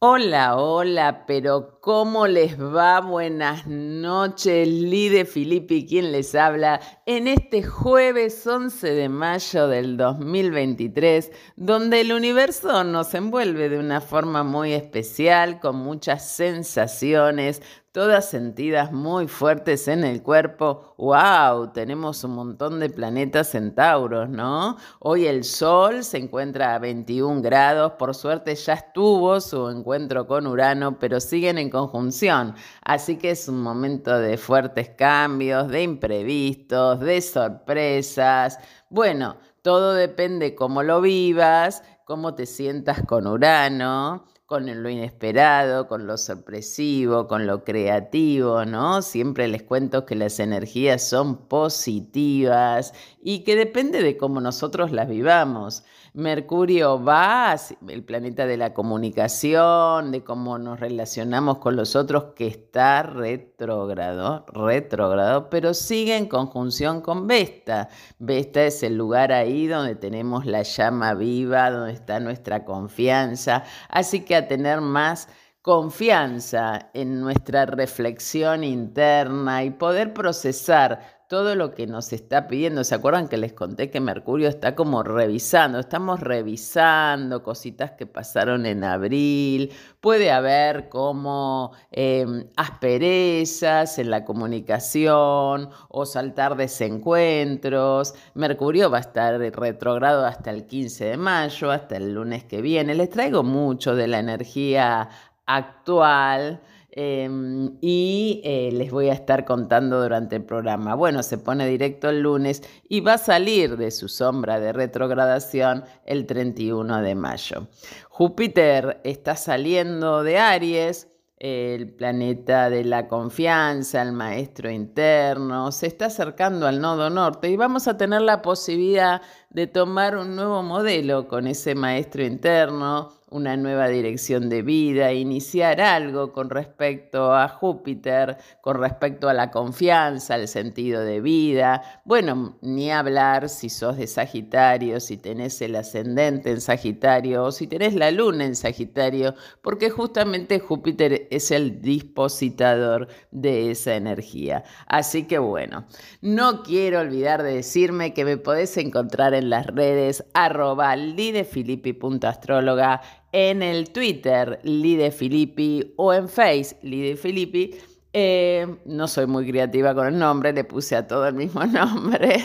[0.00, 3.00] Hola, hola, pero ¿cómo les va?
[3.00, 11.32] Buenas noches, Lide Filippi, quien les habla, en este jueves 11 de mayo del 2023,
[11.56, 17.60] donde el universo nos envuelve de una forma muy especial, con muchas sensaciones,
[17.98, 20.94] todas sentidas muy fuertes en el cuerpo.
[20.98, 21.72] ¡Wow!
[21.72, 24.76] Tenemos un montón de planetas centauros, ¿no?
[25.00, 30.46] Hoy el Sol se encuentra a 21 grados, por suerte ya estuvo su encuentro con
[30.46, 37.00] Urano, pero siguen en conjunción, así que es un momento de fuertes cambios, de imprevistos,
[37.00, 38.60] de sorpresas.
[38.90, 46.06] Bueno, todo depende cómo lo vivas, cómo te sientas con Urano con lo inesperado, con
[46.06, 49.02] lo sorpresivo, con lo creativo, ¿no?
[49.02, 55.06] Siempre les cuento que las energías son positivas y que depende de cómo nosotros las
[55.06, 55.84] vivamos.
[56.18, 57.54] Mercurio va,
[57.86, 64.44] el planeta de la comunicación, de cómo nos relacionamos con los otros, que está retrógrado,
[64.48, 67.88] retrógrado, pero sigue en conjunción con Vesta.
[68.18, 73.62] Vesta es el lugar ahí donde tenemos la llama viva, donde está nuestra confianza.
[73.88, 75.28] Así que a tener más
[75.62, 82.82] confianza en nuestra reflexión interna y poder procesar todo lo que nos está pidiendo.
[82.84, 85.78] ¿Se acuerdan que les conté que Mercurio está como revisando?
[85.78, 89.70] Estamos revisando cositas que pasaron en abril.
[90.00, 98.14] Puede haber como em, asperezas en la comunicación o saltar desencuentros.
[98.32, 102.94] Mercurio va a estar retrogrado hasta el 15 de mayo, hasta el lunes que viene.
[102.94, 105.10] Les traigo mucho de la energía
[105.44, 106.62] actual.
[106.90, 110.94] Em, y eh, les voy a estar contando durante el programa.
[110.94, 115.84] Bueno, se pone directo el lunes y va a salir de su sombra de retrogradación
[116.06, 117.68] el 31 de mayo.
[118.08, 121.08] Júpiter está saliendo de Aries,
[121.38, 127.56] el planeta de la confianza, el maestro interno, se está acercando al nodo norte y
[127.56, 133.56] vamos a tener la posibilidad de tomar un nuevo modelo con ese maestro interno, una
[133.56, 140.34] nueva dirección de vida, iniciar algo con respecto a Júpiter, con respecto a la confianza,
[140.34, 141.82] al sentido de vida.
[142.04, 147.66] Bueno, ni hablar si sos de Sagitario, si tenés el ascendente en Sagitario o si
[147.66, 154.64] tenés la luna en Sagitario, porque justamente Júpiter es el dispositador de esa energía.
[154.86, 155.86] Así que bueno,
[156.22, 163.00] no quiero olvidar de decirme que me podés encontrar en las redes arroba lidefilippi.astróloga
[163.32, 167.74] en el Twitter Lide Filippi o en Face Lide Filippi.
[168.12, 172.44] Eh, no soy muy creativa con el nombre, le puse a todo el mismo nombre.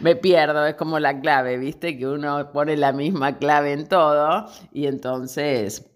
[0.00, 1.96] Me pierdo, es como la clave, ¿viste?
[1.96, 5.95] Que uno pone la misma clave en todo y entonces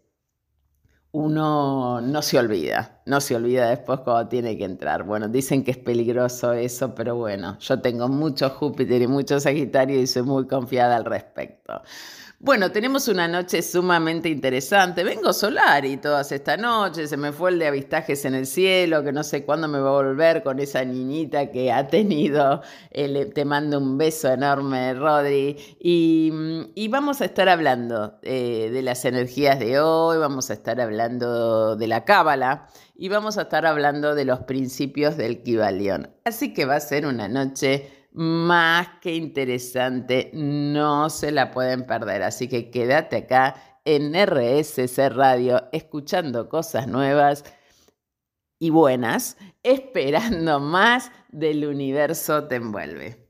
[1.12, 5.02] uno no se olvida, no se olvida después cuando tiene que entrar.
[5.04, 10.00] Bueno, dicen que es peligroso eso, pero bueno, yo tengo mucho Júpiter y mucho Sagitario
[10.00, 11.82] y soy muy confiada al respecto.
[12.42, 15.04] Bueno, tenemos una noche sumamente interesante.
[15.04, 17.06] Vengo solar y todas esta noche.
[17.06, 19.90] Se me fue el de avistajes en el cielo, que no sé cuándo me va
[19.90, 22.62] a volver con esa niñita que ha tenido.
[22.90, 25.54] te mando un beso enorme, Rodri.
[25.78, 31.76] Y, vamos a estar hablando eh, de las energías de hoy, vamos a estar hablando
[31.76, 36.10] de la cábala y vamos a estar hablando de los principios del Kibalión.
[36.24, 42.22] Así que va a ser una noche más que interesante, no se la pueden perder.
[42.22, 47.44] Así que quédate acá en RSC Radio escuchando cosas nuevas
[48.58, 53.29] y buenas, esperando más del universo te envuelve.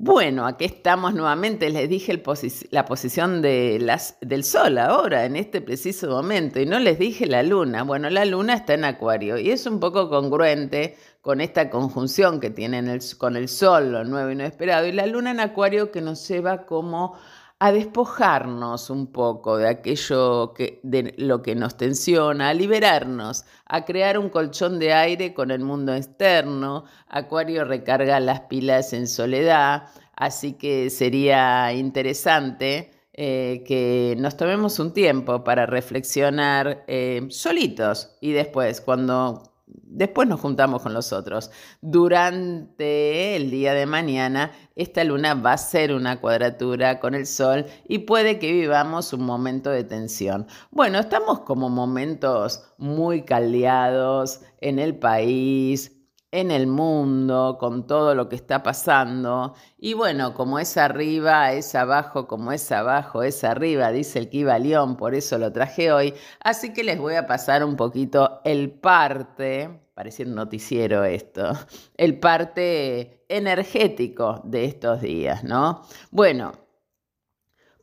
[0.00, 2.22] Bueno, aquí estamos nuevamente, les dije
[2.70, 7.26] la posición de las, del Sol ahora, en este preciso momento, y no les dije
[7.26, 7.82] la Luna.
[7.82, 12.50] Bueno, la Luna está en Acuario y es un poco congruente con esta conjunción que
[12.50, 16.00] tienen con el Sol, lo nuevo y no esperado, y la Luna en Acuario que
[16.00, 17.18] nos lleva como
[17.60, 23.84] a despojarnos un poco de aquello que, de lo que nos tensiona, a liberarnos, a
[23.84, 26.84] crear un colchón de aire con el mundo externo.
[27.08, 34.92] Acuario recarga las pilas en soledad, así que sería interesante eh, que nos tomemos un
[34.92, 41.50] tiempo para reflexionar eh, solitos y después, cuando Después nos juntamos con los otros.
[41.80, 47.66] Durante el día de mañana, esta luna va a ser una cuadratura con el sol
[47.88, 50.46] y puede que vivamos un momento de tensión.
[50.70, 55.97] Bueno, estamos como momentos muy caldeados en el país,
[56.30, 59.54] en el mundo, con todo lo que está pasando.
[59.78, 64.58] Y bueno, como es arriba, es abajo, como es abajo, es arriba, dice el Kiva
[64.98, 66.14] por eso lo traje hoy.
[66.40, 71.52] Así que les voy a pasar un poquito el parte, parece un noticiero esto,
[71.96, 75.82] el parte energético de estos días, ¿no?
[76.10, 76.67] Bueno.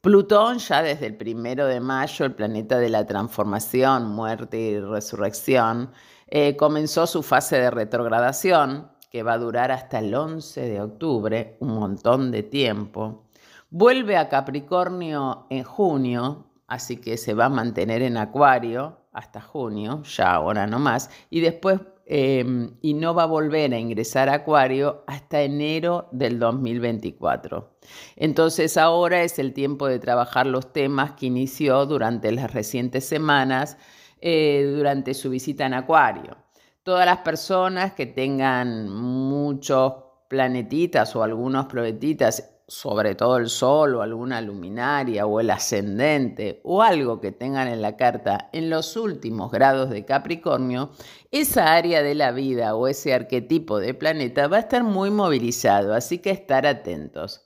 [0.06, 5.90] Plutón ya desde el primero de mayo, el planeta de la transformación, muerte y resurrección,
[6.28, 11.58] eh, comenzó su fase de retrogradación, que va a durar hasta el 11 de octubre,
[11.60, 13.26] un montón de tiempo.
[13.72, 20.04] Vuelve a Capricornio en junio, así que se va a mantener en Acuario hasta junio,
[20.04, 24.36] ya ahora no más, y después em, y no va a volver a ingresar a
[24.36, 27.78] Acuario hasta enero del 2024.
[28.16, 33.78] Entonces ahora es el tiempo de trabajar los temas que inició durante las recientes semanas
[34.22, 36.38] eh, durante su visita en Acuario.
[36.84, 39.94] Todas las personas que tengan muchos
[40.28, 46.82] planetitas o algunos planetitas, sobre todo el Sol o alguna luminaria o el ascendente o
[46.82, 50.90] algo que tengan en la carta en los últimos grados de Capricornio,
[51.32, 55.94] esa área de la vida o ese arquetipo de planeta va a estar muy movilizado,
[55.94, 57.46] así que estar atentos.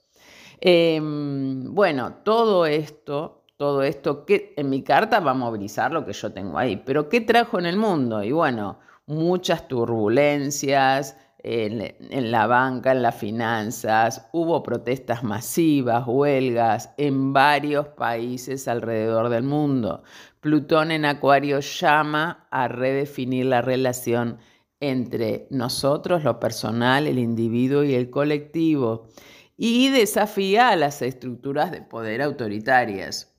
[0.60, 6.14] Em, bueno, todo esto todo esto que en mi carta va a movilizar lo que
[6.14, 6.82] yo tengo ahí.
[6.86, 8.22] Pero ¿qué trajo en el mundo?
[8.22, 17.32] Y bueno, muchas turbulencias en, la banca, en las finanzas, hubo protestas masivas, huelgas en
[17.32, 20.02] varios países alrededor del mundo.
[20.40, 24.38] Plutón en Acuario llama a redefinir la relación
[24.80, 29.08] entre nosotros, lo personal, el individuo y el colectivo,
[29.56, 33.29] y desafía a las estructuras de poder autoritarias.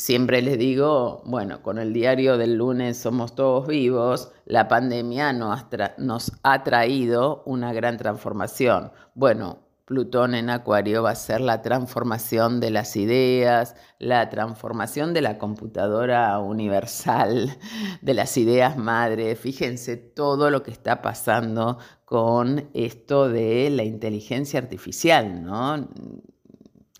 [0.00, 6.32] Siempre les digo, bueno, con el diario del lunes Somos Todos Vivos, la pandemia nos,
[6.42, 8.92] ha traído una gran transformación.
[9.14, 15.20] Bueno, Plutón en Acuario va a ser la transformación de las ideas, la transformación de
[15.20, 17.58] la computadora universal,
[18.00, 19.38] de las ideas madres.
[19.38, 21.76] Fíjense todo lo que está pasando
[22.06, 25.90] con esto de la inteligencia artificial, ¿no?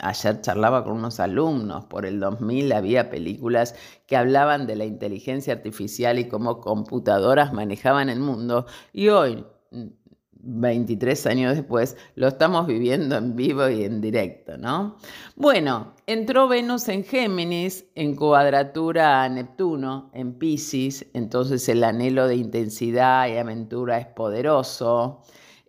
[0.01, 3.75] Ayer charlaba con unos alumnos, por el 2000 había películas
[4.07, 9.45] que hablaban de la inteligencia artificial y cómo computadoras manejaban el mundo y hoy,
[10.43, 14.97] 23 años después, lo estamos viviendo en vivo y en directo, ¿no?
[15.35, 22.37] Bueno, entró Venus en Géminis, en cuadratura a Neptuno, en Pisces, entonces el anhelo de
[22.37, 25.21] intensidad y aventura es poderoso.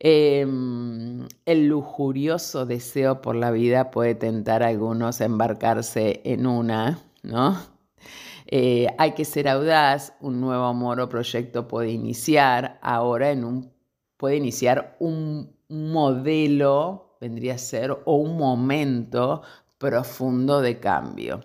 [0.04, 6.98] Em, el lujurioso deseo por la vida puede tentar a algunos a embarcarse en una,
[7.22, 7.56] ¿no?
[8.46, 13.72] Eh, hay que ser audaz, un nuevo amor o proyecto puede iniciar ahora en un,
[14.16, 19.42] puede iniciar un modelo, vendría a ser, o un momento
[19.78, 21.42] profundo de cambio.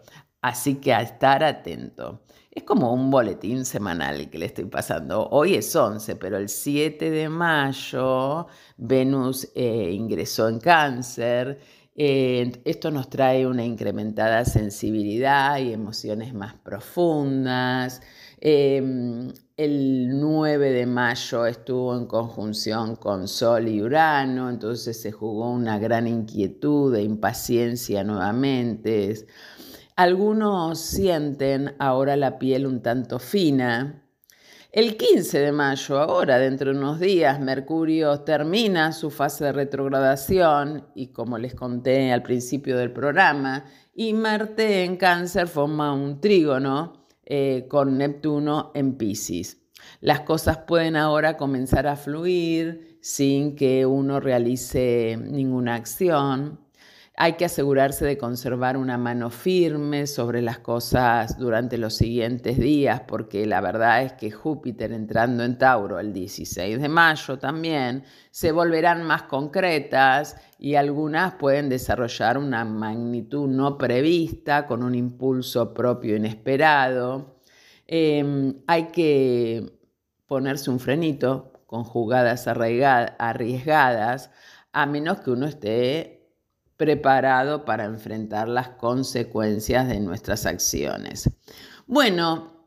[0.48, 2.22] Así que a estar atento.
[2.50, 5.28] Es como un boletín semanal que le estoy pasando.
[5.30, 8.48] Hoy es 11, pero el 7 de mayo
[8.78, 11.60] Venus eh, ingresó en cáncer.
[11.98, 18.02] Eh, esto nos trae una incrementada sensibilidad y emociones más profundas.
[18.40, 25.52] Em, el 9 de mayo estuvo en conjunción con Sol y Urano, entonces se jugó
[25.52, 29.28] una gran inquietud e impaciencia nuevamente.
[29.98, 34.08] Algunos sienten ahora la piel un tanto fina.
[34.72, 40.86] El 15 de mayo, ahora dentro de unos días, Mercurio termina su fase de retrogradación
[40.94, 47.08] y como les conté al principio del programa, y Marte en cáncer forma un trígono
[47.26, 49.64] eh, con Neptuno en Pisces.
[50.00, 56.67] Las cosas pueden ahora comenzar a fluir sin que uno realice ninguna acción.
[57.20, 63.02] Hay que asegurarse de conservar una mano firme sobre las cosas durante los siguientes días,
[63.08, 68.52] porque la verdad es que Júpiter entrando en Tauro el 16 de mayo también, se
[68.52, 76.18] volverán más concretas y algunas pueden desarrollar una magnitud no prevista con un impulso propio
[76.18, 77.40] inesperado.
[77.88, 79.72] Em, hay que
[80.28, 84.30] ponerse un frenito con jugadas arriesgadas,
[84.72, 86.17] a menos que uno esté
[86.78, 91.30] preparado para enfrentar las consecuencias de nuestras acciones.
[91.88, 92.58] Bueno,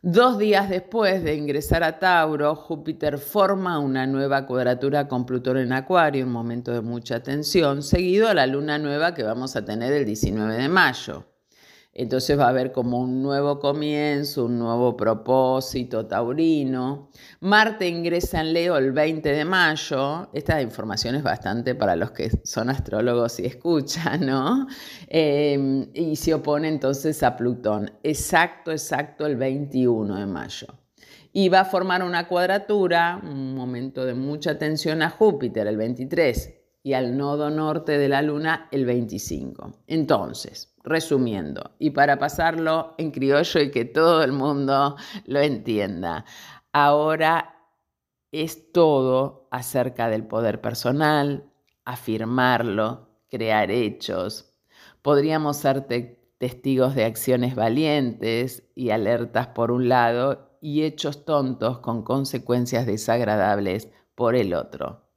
[0.00, 5.72] Dos días después de ingresar a Tauro, Júpiter forma una nueva cuadratura con Plutón en
[5.72, 9.92] Acuario, un momento de mucha tensión, seguido a la luna nueva que vamos a tener
[9.92, 11.26] el 19 de mayo.
[11.98, 17.10] Entonces va a haber como un nuevo comienzo, un nuevo propósito taurino.
[17.40, 20.28] Marte ingresa en Leo el 20 de mayo.
[20.32, 24.68] Esta información es bastante para los que son astrólogos y escuchan, ¿no?
[25.08, 27.90] Em, y se opone entonces a Plutón.
[28.04, 30.68] Exacto, exacto el 21 de mayo.
[31.32, 36.54] Y va a formar una cuadratura, un momento de mucha tensión a Júpiter el 23
[36.84, 39.82] y al nodo norte de la Luna el 25.
[39.88, 46.24] Entonces, resumiendo, y para pasarlo en criollo y que todo el mundo lo entienda,
[46.72, 47.54] ahora
[48.32, 51.50] es todo acerca del poder personal,
[51.84, 54.52] afirmarlo, crear hechos.
[55.02, 55.86] Podríamos ser
[56.38, 63.88] testigos de acciones valientes y alertas por un lado y hechos tontos con consecuencias desagradables
[64.14, 65.07] por el otro.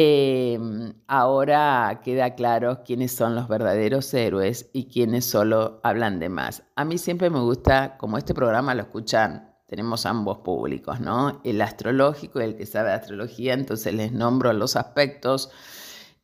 [0.00, 6.62] Em, ahora queda claro quiénes son los verdaderos héroes y quiénes solo hablan de más.
[6.76, 11.40] A mí siempre me gusta, como este programa lo escuchan, tenemos ambos públicos, ¿no?
[11.42, 15.50] El astrológico y el que sabe de astrología, entonces les nombro los aspectos.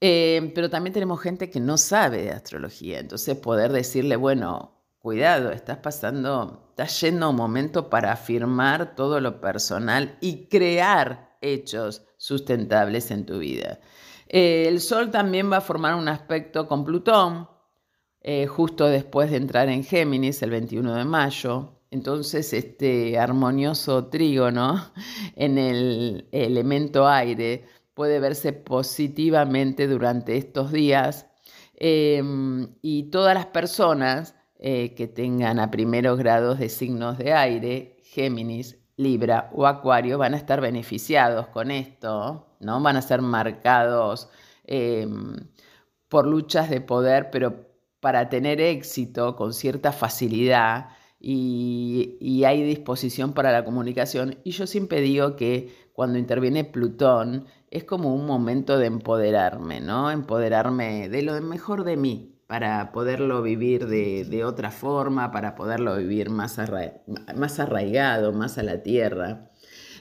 [0.00, 5.50] Em, pero también tenemos gente que no sabe de astrología, entonces poder decirle, bueno, cuidado,
[5.50, 12.02] estás pasando, estás yendo a un momento para afirmar todo lo personal y crear hechos
[12.24, 13.80] sustentables en tu vida.
[14.28, 17.48] Eh, el Sol también va a formar un aspecto con Plutón,
[18.22, 21.82] eh, justo después de entrar en Géminis, el 21 de mayo.
[21.90, 24.90] Entonces, este armonioso trígono
[25.36, 31.26] en el elemento aire puede verse positivamente durante estos días
[31.76, 37.98] em, y todas las personas eh, que tengan a primeros grados de signos de aire,
[38.04, 42.80] Géminis, Libra o Acuario van a estar beneficiados con esto, ¿no?
[42.80, 44.28] Van a ser marcados
[44.66, 45.36] em,
[46.08, 47.66] por luchas de poder, pero
[48.00, 54.38] para tener éxito con cierta facilidad y, y, hay disposición para la comunicación.
[54.44, 60.10] Y yo siempre digo que cuando interviene Plutón es como un momento de empoderarme, ¿no?
[60.10, 66.30] Empoderarme de lo mejor de mí, para poderlo vivir de, otra forma, para poderlo vivir
[66.30, 66.58] más,
[67.34, 69.50] más arraigado, más a la tierra.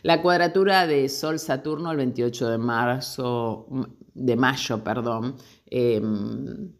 [0.03, 3.67] La cuadratura de Sol-Saturno el 28 de marzo,
[4.13, 6.73] de mayo, perdón, em,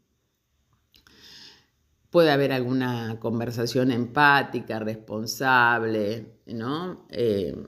[2.10, 7.08] puede haber alguna conversación empática, responsable, ¿no?
[7.10, 7.65] Em,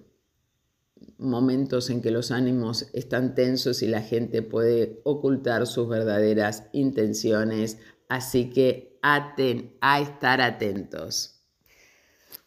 [1.18, 7.78] momentos en que los ánimos están tensos y la gente puede ocultar sus verdaderas intenciones,
[8.10, 11.42] así que aten a estar atentos.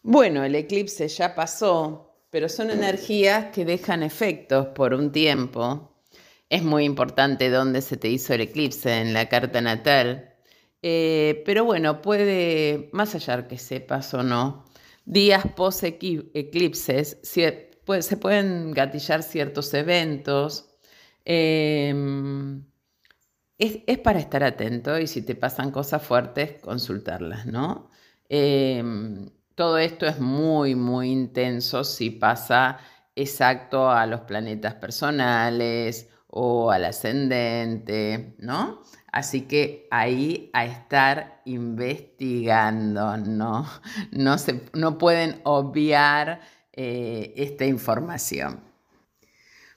[0.03, 5.95] Bueno, el eclipse ya pasó, pero son energías que dejan efectos por un tiempo.
[6.49, 10.35] Es muy importante dónde se te hizo el eclipse en la carta natal.
[10.83, 14.65] Eh, pero bueno, puede, más allá que sepas o no,
[15.05, 17.19] días post eclipses,
[18.00, 20.71] se pueden gatillar ciertos eventos.
[21.25, 22.64] Em,
[23.59, 27.90] es, para estar atento y si te pasan cosas fuertes, consultarlas, ¿no?
[28.28, 32.78] Em, todo esto es muy, muy intenso si pasa
[33.16, 38.83] exacto a los planetas personales o al ascendente, ¿no?
[39.11, 43.66] Así que ahí a estar investigando, ¿no?
[44.12, 46.40] No, se, no pueden obviar
[46.80, 48.61] eh, esta información.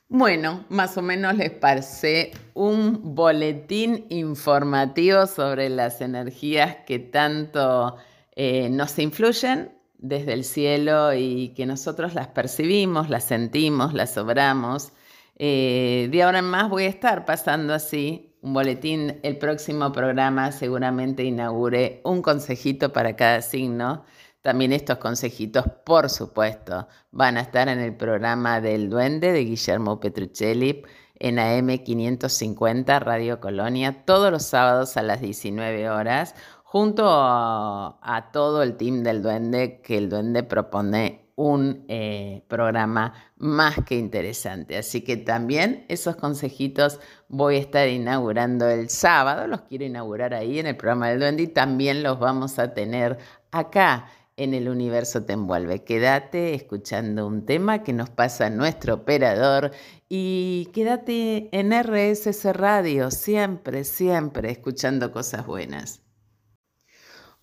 [0.08, 7.96] Bueno, más o menos les pasé un boletín informativo sobre las energías que tanto
[8.36, 14.92] eh, nos influyen desde el cielo y que nosotros las percibimos, las sentimos, las obramos.
[15.38, 19.20] Eh, de ahora en más voy a estar pasando así un boletín.
[19.24, 24.06] El próximo programa seguramente inaugure un consejito para cada signo
[24.42, 30.00] también estos consejitos, por supuesto, van a estar en el programa del Duende de Guillermo
[30.00, 30.84] Petruccelli
[31.20, 36.34] en AM 550 Radio Colonia todos los sábados a las 19 horas,
[36.64, 43.76] junto a, todo el team del Duende, que el Duende propone un eh, programa más
[43.86, 44.78] que interesante.
[44.78, 50.60] Así que también esos consejitos voy a estar inaugurando el sábado, los quiero inaugurar ahí
[50.60, 53.20] en el programa del Duende y también los vamos a tener
[53.52, 54.08] acá
[54.44, 55.84] en el universo te envuelve.
[55.84, 59.72] Quédate escuchando un tema que nos pasa nuestro operador
[60.10, 66.02] y quédate en RSS Radio, siempre, siempre escuchando cosas buenas.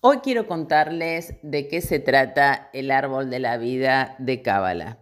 [0.01, 4.99] Hoy quiero contarles de qué se trata el árbol de la vida de Cábala.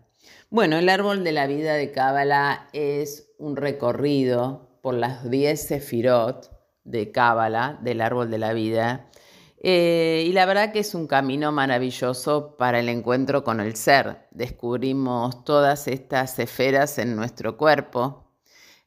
[0.51, 6.51] Bueno, el árbol de la vida de Cábala es un recorrido por las 10 sefirot
[6.84, 9.10] de Cábala, del árbol de la vida,
[9.59, 14.27] Eh, y la verdad que es un camino maravilloso para el encuentro con el ser.
[14.31, 18.31] Descubrimos todas estas esferas en nuestro cuerpo.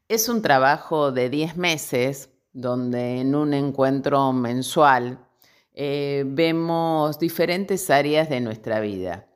[0.08, 5.18] Es un trabajo de 10 meses donde en un encuentro mensual
[5.74, 9.26] eh, vemos diferentes áreas de nuestra vida.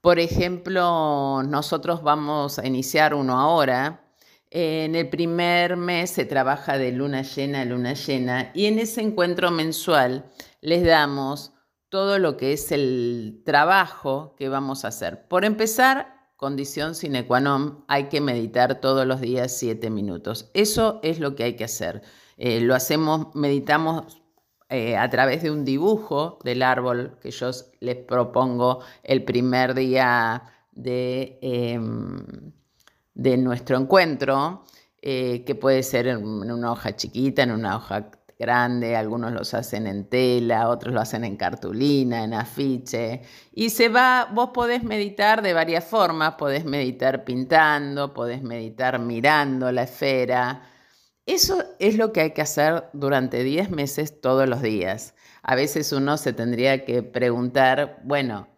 [0.00, 4.04] Por ejemplo, nosotros vamos a iniciar uno ahora.
[4.50, 9.00] En el primer mes se trabaja de luna llena a luna llena y en ese
[9.00, 10.30] encuentro mensual
[10.62, 11.52] les damos
[11.90, 15.28] todo lo que es el trabajo que vamos a hacer.
[15.28, 20.50] Por empezar, condición sine qua non, hay que meditar todos los días siete minutos.
[20.54, 22.02] Eso es lo que hay que hacer.
[22.38, 24.22] Eh, lo hacemos, meditamos
[24.70, 27.50] eh, a través de un dibujo del árbol que yo
[27.80, 32.52] les propongo el primer día de, em,
[33.12, 34.64] de nuestro encuentro,
[35.02, 38.10] eh, que puede ser en una hoja chiquita, en una hoja
[38.42, 43.22] grande, algunos los hacen en tela, otros lo hacen en cartulina, en afiche.
[43.52, 49.72] Y se va, vos podés meditar de varias formas, podés meditar pintando, podés meditar mirando
[49.72, 50.62] la esfera.
[51.24, 55.14] Eso es lo que hay que hacer durante 10 meses todos los días.
[55.42, 58.48] A veces uno se tendría que preguntar, bueno,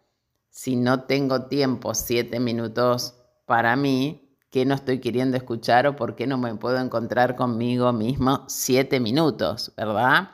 [0.50, 3.14] si no tengo tiempo, 7 minutos
[3.47, 4.24] para mí,
[4.55, 9.01] qué no estoy queriendo escuchar o por qué no me puedo encontrar conmigo mismo siete
[9.01, 10.31] minutos, ¿verdad?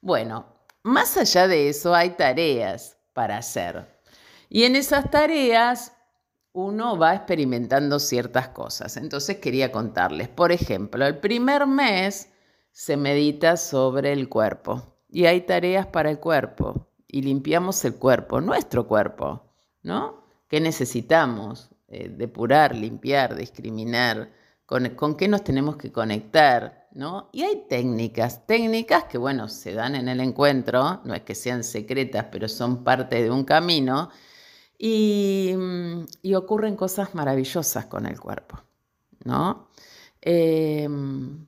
[0.00, 0.46] Bueno,
[0.84, 3.98] más allá de eso hay tareas para hacer.
[4.48, 5.92] Y en esas tareas
[6.52, 8.96] uno va experimentando ciertas cosas.
[8.96, 12.28] Entonces quería contarles, por ejemplo, el primer mes
[12.70, 18.40] se medita sobre el cuerpo y hay tareas para el cuerpo y limpiamos el cuerpo,
[18.40, 19.42] nuestro cuerpo,
[19.82, 20.22] ¿no?
[20.46, 21.73] ¿Qué necesitamos?
[21.96, 24.32] Eh, depurar, limpiar, discriminar,
[24.66, 27.28] con, qué nos tenemos que conectar, ¿no?
[27.32, 31.62] Y hay técnicas, técnicas que, bueno, se dan en el encuentro, no es que sean
[31.62, 34.10] secretas, pero son parte de un camino,
[34.76, 35.54] y,
[36.34, 38.60] ocurren cosas maravillosas con el cuerpo,
[39.24, 39.68] ¿no?
[40.20, 41.46] Em,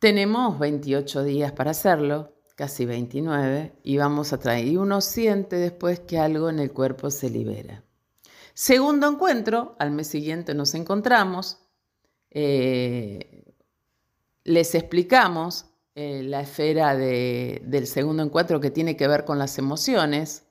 [0.00, 6.00] tenemos 28 días para hacerlo, casi 29, y vamos a traer, y uno siente después
[6.00, 7.85] que algo en el cuerpo se libera.
[8.58, 11.58] Segundo encuentro, al mes siguiente nos encontramos,
[12.30, 13.44] eh,
[14.44, 20.46] les explicamos eh, la esfera del segundo encuentro que tiene que ver con las emociones,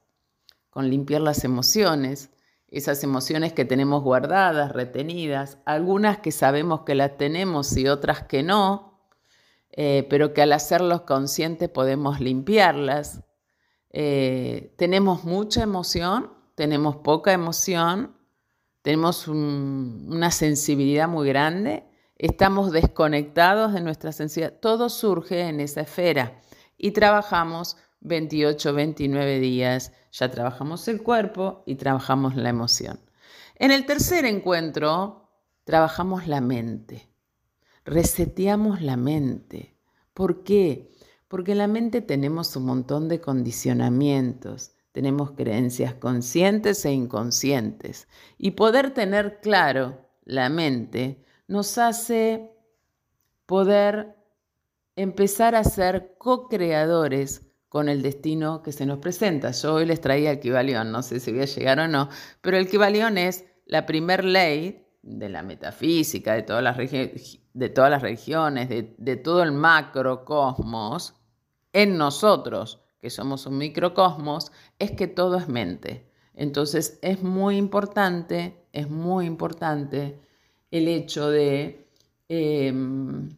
[0.70, 2.30] con limpiar las emociones,
[2.68, 8.44] esas emociones que tenemos guardadas, retenidas, algunas que sabemos que las tenemos y otras que
[8.44, 9.00] no,
[9.72, 13.24] eh, pero que al hacerlos conscientes podemos limpiarlas.
[13.89, 18.15] tenemos mucha emoción tenemos poca emoción,
[18.82, 21.86] tenemos una sensibilidad muy grande,
[22.18, 24.60] estamos desconectados de nuestra sensibilidad.
[24.60, 26.39] Todo surge en esa esfera
[26.78, 29.91] y trabajamos 28, 29 días.
[30.12, 33.00] Ya trabajamos el cuerpo y trabajamos la emoción.
[33.56, 35.30] En el tercer encuentro,
[35.63, 37.10] trabajamos la mente.
[37.84, 39.78] Reseteamos la mente.
[40.13, 40.91] ¿Por qué?
[41.28, 48.08] Porque en la mente tenemos un montón de condicionamientos tenemos creencias conscientes e inconscientes.
[48.38, 52.54] Y poder tener claro la mente nos hace
[53.46, 54.16] poder
[54.96, 59.52] empezar a ser co-creadores con el destino que se nos presenta.
[59.52, 62.08] Yo hoy les traía el Kibalión, no sé si voy a llegar o no,
[62.40, 67.92] pero el Kibalión es la primer ley de la metafísica, de todas las, de todas
[67.92, 71.16] las de todo el macrocosmos
[71.74, 76.10] en nosotros que somos un microcosmos, es que todo es mente.
[76.34, 80.20] Entonces es muy importante, es muy importante
[80.72, 81.88] el hecho de,
[82.30, 83.30] em,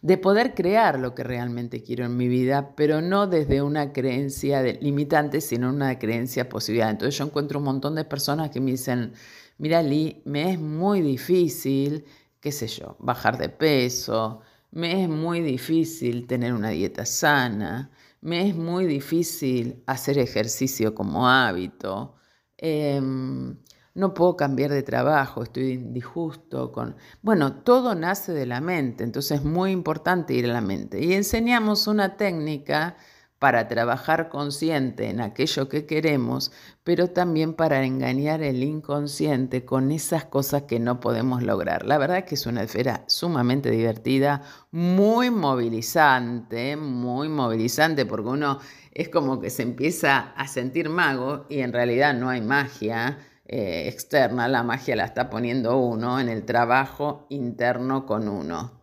[0.00, 4.62] de poder crear lo que realmente quiero en mi vida, pero no desde una creencia
[4.62, 6.90] limitante, sino una creencia posibilidad.
[6.90, 9.12] Entonces yo encuentro un montón de personas que me dicen,
[9.58, 12.04] mira Lee, me es muy difícil,
[12.40, 18.48] qué sé yo, bajar de peso, me es muy difícil tener una dieta sana, me
[18.48, 22.16] es muy difícil hacer ejercicio como hábito,
[22.56, 23.56] em,
[23.94, 26.96] no puedo cambiar de trabajo, estoy disgusto con...
[27.22, 31.04] Bueno, todo nace de la mente, entonces es muy importante ir a la mente.
[31.04, 32.96] Y enseñamos una técnica
[33.38, 36.50] para trabajar consciente en aquello que queremos,
[36.82, 41.86] pero también para engañar el inconsciente con esas cosas que no podemos lograr.
[41.86, 48.58] La verdad es que es una esfera sumamente divertida, muy movilizante, muy movilizante, porque uno
[48.92, 53.18] es como que se empieza a sentir mago y en realidad no hay magia.
[53.50, 58.78] Eh, externa, la magia la está poniendo uno en el trabajo interno con uno.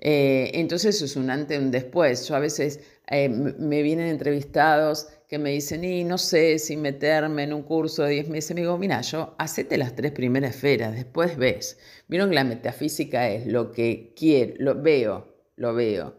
[0.00, 2.26] Eh, entonces es un antes y un después.
[2.26, 7.42] Yo a veces eh, me vienen entrevistados que me dicen, y no sé si meterme
[7.42, 8.54] en un curso de 10 meses.
[8.54, 11.78] Me digo, mira, yo hacete las tres primeras esferas, después ves.
[12.08, 16.16] Vieron que la metafísica es lo que quiero, lo veo, lo veo,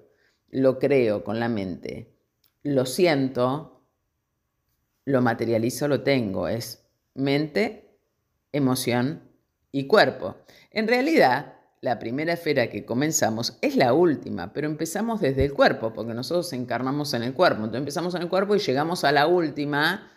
[0.49, 2.13] lo creo con la mente,
[2.63, 3.85] lo siento,
[5.05, 6.47] lo materializo, lo tengo.
[6.47, 7.97] Es mente,
[8.51, 9.23] emoción
[9.71, 10.35] y cuerpo.
[10.71, 15.91] En realidad, la primera esfera que comenzamos es la última, pero empezamos desde el cuerpo,
[15.93, 17.57] porque nosotros encarnamos en el cuerpo.
[17.57, 20.11] Entonces empezamos en el cuerpo y llegamos a la última,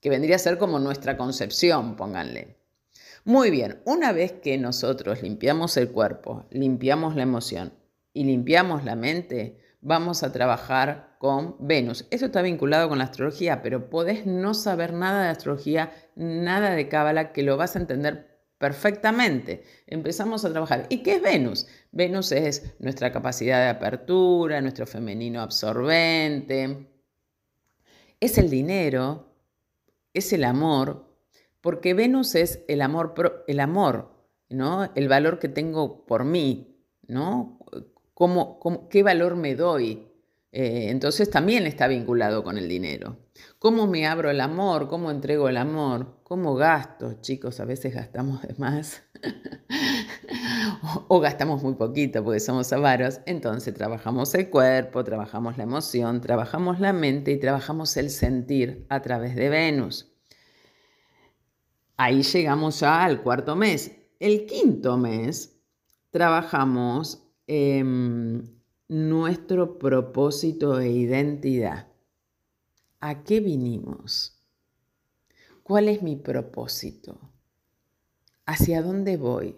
[0.00, 2.56] que vendría a ser como nuestra concepción, pónganle.
[3.24, 7.72] Muy bien, una vez que nosotros limpiamos el cuerpo, limpiamos la emoción
[8.12, 12.06] y limpiamos la mente, vamos a trabajar con Venus.
[12.10, 16.88] Eso está vinculado con la astrología, pero podés no saber nada de astrología, nada de
[16.88, 18.31] Cábala, que lo vas a entender
[18.62, 19.64] perfectamente.
[19.88, 20.86] Empezamos a trabajar.
[20.88, 21.66] ¿Y qué es Venus?
[21.90, 26.86] Venus es nuestra capacidad de apertura, nuestro femenino absorbente,
[28.20, 29.34] es el dinero,
[30.14, 31.12] es el amor,
[31.60, 34.12] porque Venus es el amor, el amor,
[34.48, 34.92] ¿no?
[34.94, 37.58] El valor que tengo por mí, ¿no?
[38.90, 40.06] qué valor me doy?
[40.54, 43.16] Eh, entonces también está vinculado con el dinero.
[43.58, 44.86] ¿Cómo me abro el amor?
[44.88, 46.20] ¿Cómo entrego el amor?
[46.24, 47.14] ¿Cómo gasto?
[47.22, 49.02] Chicos, a veces gastamos de más
[51.08, 53.20] o, gastamos muy poquito porque somos avaros.
[53.24, 59.00] Entonces trabajamos el cuerpo, trabajamos la emoción, trabajamos la mente y trabajamos el sentir a
[59.00, 60.12] través de Venus.
[61.96, 63.92] Ahí llegamos ya al cuarto mes.
[64.20, 65.58] El quinto mes
[66.10, 67.26] trabajamos
[68.92, 71.88] nuestro propósito e identidad.
[73.00, 74.38] ¿A qué vinimos?
[75.62, 77.18] ¿Cuál es mi propósito?
[78.44, 79.56] ¿Hacia dónde voy?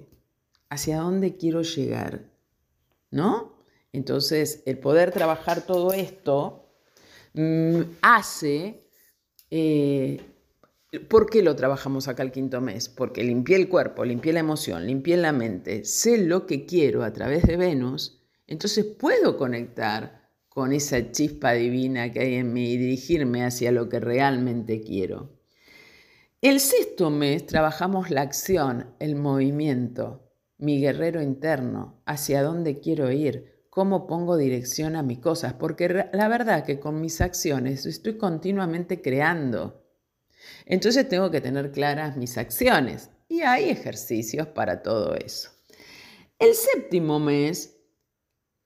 [0.69, 2.31] ¿Hacia dónde quiero llegar?
[3.11, 3.59] ¿No?
[3.93, 6.71] Entonces, el poder trabajar todo esto
[7.33, 8.87] mm, hace...
[9.51, 10.31] Eh,
[11.09, 12.89] ¿Por qué lo trabajamos acá el quinto mes?
[12.89, 17.13] Porque limpié el cuerpo, limpié la emoción, limpié la mente, sé lo que quiero a
[17.13, 22.77] través de Venus entonces puedo conectar con esa chispa divina que hay en mí y
[22.77, 25.35] dirigirme hacia lo que realmente quiero.
[26.41, 33.67] El sexto mes trabajamos la acción, el movimiento, mi guerrero interno, hacia dónde quiero ir,
[33.71, 39.03] cómo pongo dirección a mis cosas, porque la verdad que con mis acciones estoy continuamente
[39.03, 39.85] creando.
[40.67, 45.51] Entonces tengo que tener claras mis acciones y hay ejercicios para todo eso.
[46.39, 47.74] El séptimo mes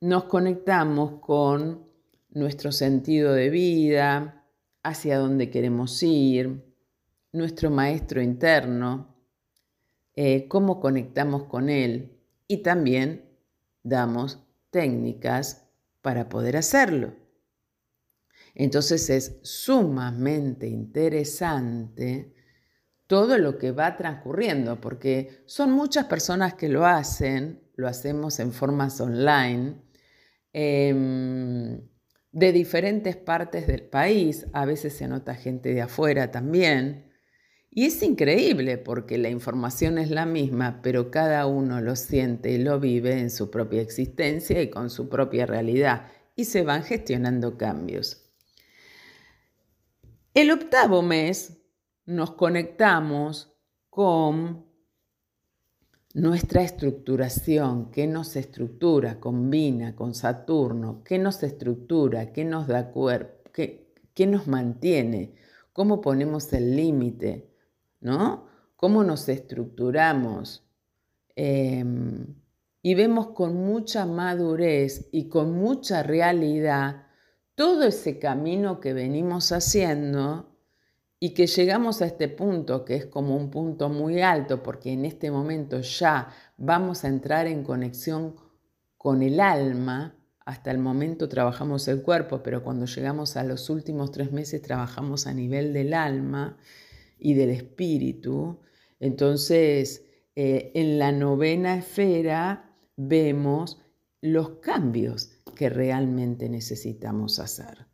[0.00, 1.88] nos conectamos con
[2.30, 4.44] nuestro sentido de vida,
[4.82, 6.64] hacia dónde queremos ir,
[7.32, 9.16] nuestro maestro interno,
[10.14, 13.28] eh, cómo conectamos con él y también
[13.82, 15.66] damos técnicas
[16.00, 17.14] para poder hacerlo.
[18.54, 22.34] Entonces es sumamente interesante
[23.06, 28.52] todo lo que va transcurriendo, porque son muchas personas que lo hacen, lo hacemos en
[28.52, 29.80] formas online,
[30.60, 31.88] Em,
[32.32, 37.12] de diferentes partes del país, a veces se nota gente de afuera también.
[37.70, 42.58] Y es increíble porque la información es la misma, pero cada uno lo siente y
[42.58, 47.56] lo vive en su propia existencia y con su propia realidad y se van gestionando
[47.56, 48.28] cambios.
[50.34, 51.62] El octavo mes
[52.04, 53.56] nos conectamos
[53.90, 54.67] con
[56.18, 63.50] nuestra estructuración, qué nos estructura, combina con Saturno, qué nos estructura, qué nos da cuerpo,
[63.52, 65.34] qué, nos mantiene,
[65.72, 67.48] cómo ponemos el límite,
[68.00, 68.48] ¿no?
[68.74, 70.64] Cómo nos estructuramos.
[71.36, 72.34] Em,
[72.82, 77.06] y vemos con mucha madurez y con mucha realidad
[77.54, 80.57] todo ese camino que venimos haciendo
[81.20, 85.04] y que llegamos a este punto, que es como un punto muy alto, porque en
[85.04, 88.36] este momento ya vamos a entrar en conexión
[88.96, 94.12] con el alma, hasta el momento trabajamos el cuerpo, pero cuando llegamos a los últimos
[94.12, 96.56] tres meses trabajamos a nivel del alma
[97.18, 98.60] y del espíritu.
[99.00, 100.04] Entonces,
[100.36, 103.82] eh, en la novena esfera vemos
[104.20, 107.87] los cambios que realmente necesitamos hacer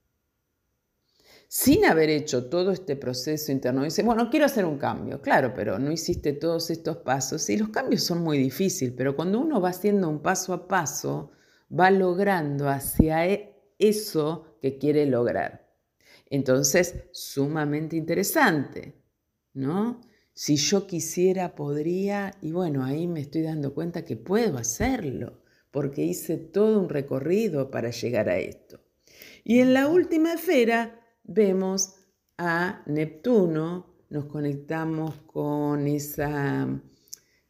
[1.56, 5.78] sin haber hecho todo este proceso interno, dice, bueno, quiero hacer un cambio, claro, pero
[5.78, 9.68] no hiciste todos estos pasos y los cambios son muy difíciles, pero cuando uno va
[9.68, 11.30] haciendo un paso a paso,
[11.70, 15.72] va logrando hacia e, eso que quiere lograr.
[16.28, 19.00] Entonces, sumamente interesante,
[19.52, 20.00] ¿no?
[20.32, 26.02] Si yo quisiera, podría, y bueno, ahí me estoy dando cuenta que puedo hacerlo, porque
[26.02, 28.80] hice todo un recorrido para llegar a esto.
[29.44, 31.94] Y en la última esfera vemos
[32.38, 36.68] a Neptuno, nos conectamos con, esa,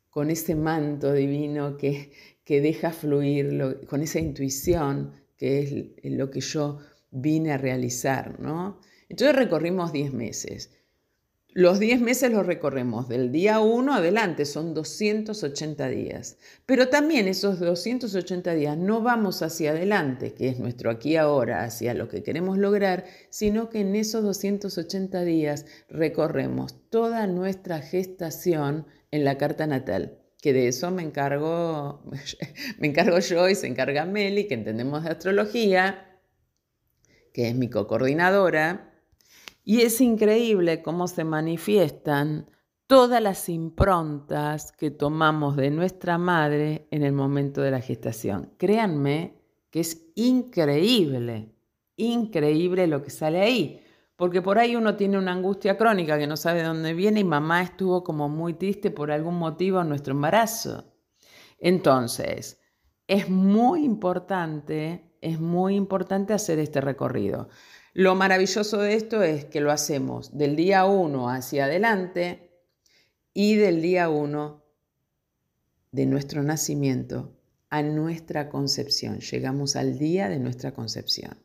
[0.08, 2.12] con ese manto divino que,
[2.44, 6.78] que deja fluir, con esa intuición que es lo que yo
[7.10, 8.80] vine a realizar, ¿no?
[9.08, 10.70] Entonces recorrimos 10 meses.
[11.56, 16.36] Los 10 meses los recorremos del día 1 adelante, son 280 días.
[16.66, 21.94] Pero también esos 280 días no vamos hacia adelante, que es nuestro aquí ahora, hacia
[21.94, 29.24] lo que queremos lograr, sino que en esos 280 días recorremos toda nuestra gestación en
[29.24, 32.02] la carta natal que de eso me encargo,
[32.78, 36.20] me encargo yo y se encarga Meli, que entendemos de astrología,
[37.32, 38.93] que es mi co-coordinadora,
[39.64, 42.50] y es increíble cómo se manifiestan
[42.86, 48.52] todas las improntas que tomamos de nuestra madre en el momento de la gestación.
[48.58, 51.54] Créanme que es increíble,
[51.96, 53.80] increíble lo que sale ahí.
[54.16, 57.24] Porque por ahí uno tiene una angustia crónica que no sabe de dónde viene y
[57.24, 60.84] mamá estuvo como muy triste por algún motivo en nuestro embarazo.
[61.58, 62.60] Entonces,
[63.08, 67.48] es muy importante, es muy importante hacer este recorrido.
[67.96, 72.50] Lo maravilloso de esto es que lo hacemos del día 1 hacia adelante
[73.32, 74.64] y del día 1
[75.92, 77.38] de nuestro nacimiento
[77.70, 79.20] a nuestra concepción.
[79.20, 81.38] Llegamos al día de nuestra concepción.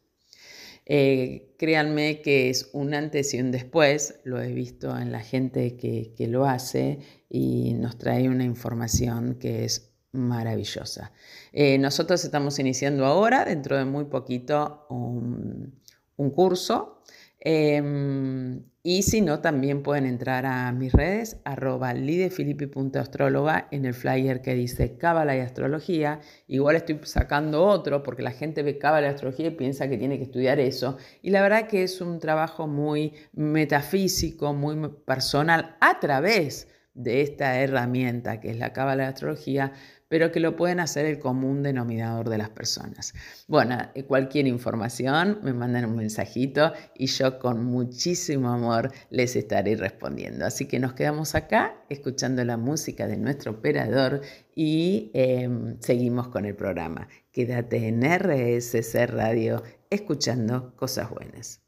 [0.88, 5.77] Eh, créanme que es un antes y un después, lo he visto en la gente
[5.77, 6.97] que, lo hace
[7.29, 11.12] y nos trae una información que es maravillosa.
[11.53, 15.79] Eh, nosotros estamos iniciando ahora, dentro de muy poquito, un,
[16.19, 17.01] un curso.
[17.39, 24.41] Em, y si no, también pueden entrar a mis redes, arroba lidefilippi.astróloga, en el flyer
[24.41, 26.19] que dice Cábala y Astrología.
[26.47, 30.17] Igual estoy sacando otro porque la gente ve Cábala y Astrología y piensa que tiene
[30.17, 30.97] que estudiar eso.
[31.21, 37.62] Y la verdad que es un trabajo muy metafísico, muy personal, a través de esta
[37.62, 39.71] herramienta que es la Cábala y Astrología,
[40.09, 43.13] pero que lo pueden hacer el común denominador de las personas.
[43.47, 49.75] Bueno, eh, cualquier información me mandan un mensajito y yo con muchísimo amor les estaré
[49.75, 50.45] respondiendo.
[50.45, 54.21] Así que nos quedamos acá escuchando la música de nuestro operador
[54.55, 57.07] y em, seguimos con el programa.
[57.31, 61.61] Quédate en RSC Radio escuchando cosas buenas.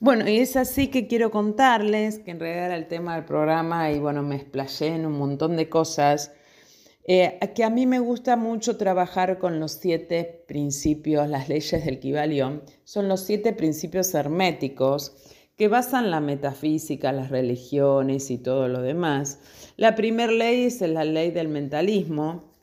[0.00, 3.90] Bueno, y es así que quiero contarles que en realidad era el tema del programa
[3.90, 6.32] y bueno, me explayé en un montón de cosas
[7.06, 12.00] eh, que a mí me gusta mucho trabajar con los siete principios, las leyes del
[12.00, 15.14] Kibalión, son los siete principios herméticos
[15.56, 19.38] que basan la metafísica, las religiones y todo lo demás.
[19.76, 22.54] La primera ley es la ley del mentalismo.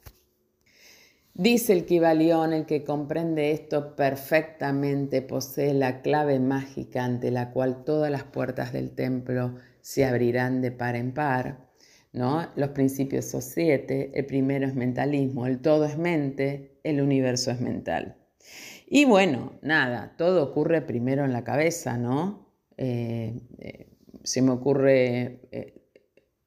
[1.33, 7.85] Dice el Kibalión, el que comprende esto perfectamente posee la clave mágica ante la cual
[7.85, 11.70] todas las puertas del templo se abrirán de par en par.
[12.13, 17.61] Los principios son siete, el primero es mentalismo, el todo es mente, el universo es
[17.61, 18.17] mental.
[18.87, 22.49] Y bueno, nada, todo ocurre primero en la cabeza, ¿no?
[22.75, 23.87] Eh, eh,
[24.23, 25.87] se me ocurre, eh,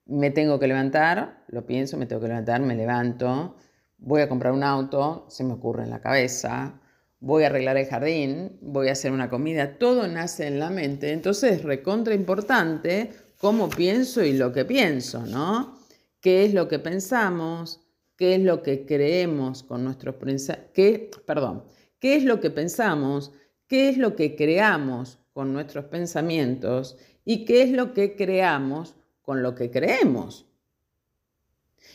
[0.04, 3.56] me tengo que levantar, lo pienso, me tengo que levantar, me levanto,
[3.96, 6.82] voy a comprar un auto, se me ocurre en la cabeza,
[7.20, 11.12] voy a arreglar el jardín, voy a hacer una comida, todo nace en la mente,
[11.12, 13.12] entonces es recontra importante
[13.44, 15.78] cómo pienso y lo que pienso, ¿no?
[16.22, 17.82] ¿Qué es lo que pensamos?
[18.16, 21.20] ¿Qué es lo que creemos con nuestros pensamientos?
[21.26, 21.64] Perdón,
[21.98, 23.32] ¿qué es lo que pensamos?
[23.66, 26.96] ¿Qué es lo que creamos con nuestros pensamientos?
[27.26, 30.46] ¿Y qué es lo que creamos con lo que creemos?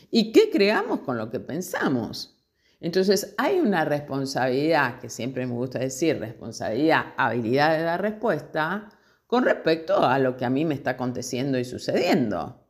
[0.08, 2.40] ¿Y qué creamos con lo que pensamos?
[2.78, 8.99] Entonces hay una responsabilidad, que siempre me gusta decir, responsabilidad, habilidad de dar respuesta,
[9.30, 12.66] con respecto a lo que a mí me está aconteciendo y sucediendo.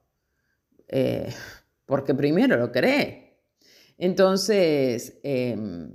[0.88, 1.32] Eh,
[1.86, 3.40] porque primero lo creé.
[3.96, 5.90] Entonces, em,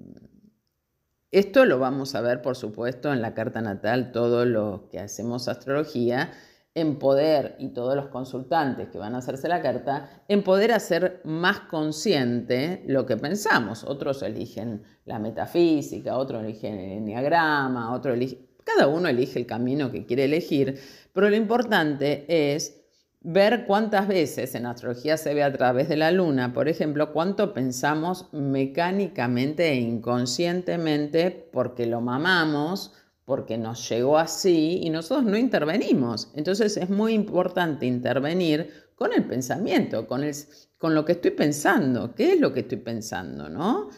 [1.30, 5.48] esto lo vamos a ver, por supuesto, en la carta natal, todos los que hacemos
[5.48, 6.32] astrología,
[6.74, 11.22] en poder, y todos los consultantes que van a hacerse la carta, en poder hacer
[11.26, 13.84] más consciente lo que pensamos.
[13.84, 19.92] Otros eligen la metafísica, otros eligen el enneagrama, otros eligen cada uno elige el camino
[19.92, 20.80] que quiere elegir,
[21.14, 22.82] pero lo importante es
[23.22, 27.54] ver cuántas veces en astrología se ve a través de la luna, por ejemplo, cuánto
[27.54, 36.32] pensamos mecánicamente e inconscientemente porque lo mamamos, porque nos llegó así y nosotros no intervenimos.
[36.36, 40.36] Entonces es muy importante intervenir con el pensamiento, con, el,
[40.78, 42.14] con lo que estoy pensando.
[42.14, 43.50] ¿Qué es lo que estoy pensando?
[43.50, 43.90] ¿no?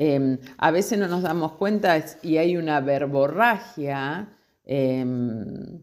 [0.00, 4.28] Em, a veces no nos damos cuenta y hay una verborragia
[4.64, 5.82] em,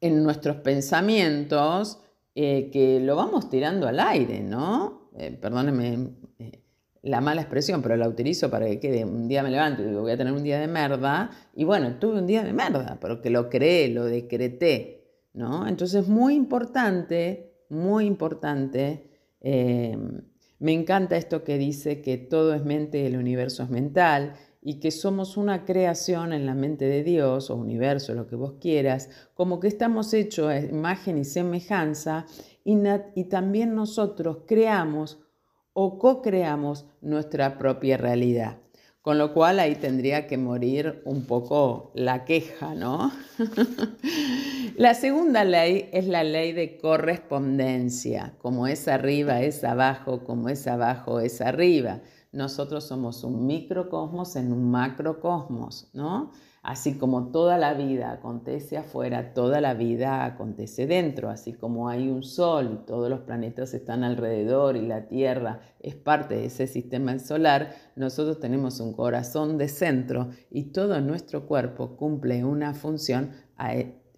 [0.00, 2.00] en nuestros pensamientos
[2.34, 5.10] eh, que lo vamos tirando al aire, ¿no?
[5.18, 6.62] Eh, perdónenme eh,
[7.02, 10.00] la mala expresión, pero la utilizo para que quede un día me levanto y digo
[10.00, 11.30] voy a tener un día de merda.
[11.54, 15.68] Y bueno, tuve un día de merda, pero que lo creé, lo decreté, ¿no?
[15.68, 19.06] Entonces, muy importante, muy importante.
[20.60, 24.78] Me encanta esto que dice que todo es mente y el universo es mental y
[24.78, 29.08] que somos una creación en la mente de Dios o universo, lo que vos quieras,
[29.32, 32.26] como que estamos hechos a imagen y semejanza
[32.62, 32.76] y,
[33.14, 35.18] y también nosotros creamos
[35.72, 38.58] o co-creamos nuestra propia realidad.
[39.00, 43.10] Con lo cual ahí tendría que morir un poco la queja, ¿no?
[44.80, 48.34] la segunda ley es la ley de correspondencia.
[48.38, 52.00] Como es arriba, es abajo, como es abajo, es arriba
[52.32, 56.30] nosotros somos un microcosmos en un macrocosmos, ¿no?
[56.62, 62.08] Así como toda la vida acontece afuera, toda la vida acontece dentro, así como hay
[62.08, 66.66] un sol y todos los planetas están alrededor y la Tierra es parte de ese
[66.66, 73.30] sistema solar, nosotros tenemos un corazón de centro y todo nuestro cuerpo cumple una función,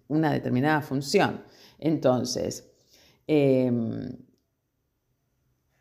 [0.07, 1.43] una determinada función.
[1.79, 2.71] Entonces,
[3.27, 4.17] em,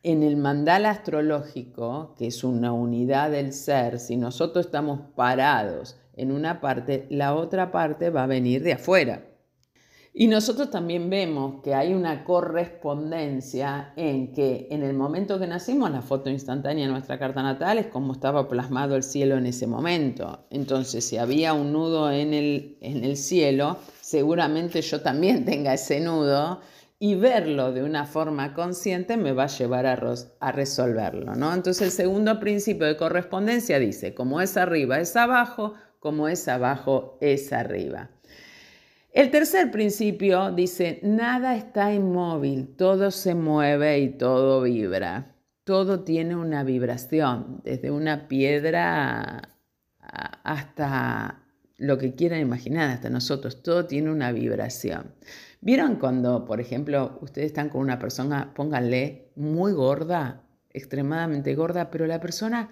[0.02, 6.32] en el mandala astrológico, que es una unidad del ser, si nosotros estamos parados en
[6.32, 9.24] una parte, la otra parte va a venir de afuera.
[10.14, 15.90] Y nosotros también vemos que hay una correspondencia en que en el momento que nacimos,
[15.90, 19.66] la foto instantánea de nuestra carta natal es como estaba plasmado el cielo en ese
[19.66, 20.46] momento.
[20.50, 26.00] Entonces, si había un nudo en el, en el cielo, seguramente yo también tenga ese
[26.00, 26.60] nudo
[26.98, 31.52] y verlo de una forma consciente me va a llevar a, resolverlo, ¿no?
[31.52, 37.18] Entonces el segundo principio de correspondencia dice, como es arriba es abajo, como es abajo
[37.20, 38.10] es arriba.
[39.12, 45.36] El tercer principio dice, nada está inmóvil, todo se mueve y todo vibra.
[45.64, 49.50] Todo tiene una vibración, desde una piedra
[50.00, 51.44] hasta
[51.76, 55.14] lo que quieran imaginar, hasta nosotros, todo tiene una vibración.
[55.60, 62.06] ¿Vieron cuando, por ejemplo, ustedes están con una persona, pónganle, muy gorda, extremadamente gorda, pero
[62.06, 62.70] la persona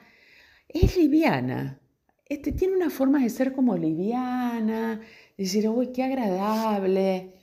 [0.69, 1.81] es liviana?
[2.25, 5.01] Este, tiene una forma de ser como liviana,
[5.45, 7.35] decir, uy, qué agradable,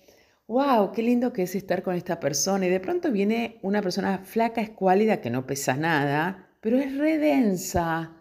[0.47, 2.65] wow, qué lindo que es estar con esta persona.
[2.67, 8.15] Y de pronto viene una persona flaca, escuálida, que no pesa nada, pero es redensa,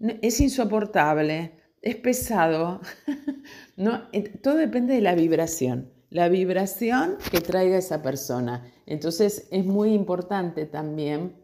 [0.00, 2.80] es insoportable, es pesado.
[3.76, 4.08] no,
[4.42, 8.70] todo depende de la vibración la vibración que traiga esa persona.
[8.86, 11.34] Entonces es muy importante también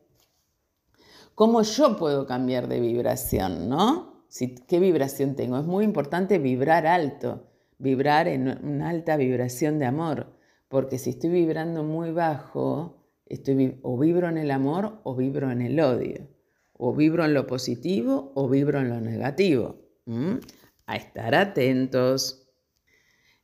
[1.34, 4.24] cómo yo puedo cambiar de vibración, ¿no?
[4.68, 5.58] ¿Qué vibración tengo?
[5.58, 7.46] Es muy importante vibrar alto,
[7.78, 10.34] vibrar en una alta vibración de amor,
[10.68, 15.62] porque si estoy vibrando muy bajo, estoy, o vibro en el amor o vibro en
[15.62, 16.28] el odio,
[16.72, 19.76] o vibro en lo positivo o vibro en lo negativo.
[20.86, 22.48] A estar atentos.